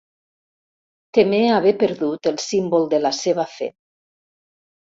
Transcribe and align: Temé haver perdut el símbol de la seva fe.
Temé 1.17 1.41
haver 1.57 1.75
perdut 1.85 2.31
el 2.31 2.41
símbol 2.47 2.91
de 2.95 3.01
la 3.05 3.15
seva 3.19 3.49
fe. 3.55 3.69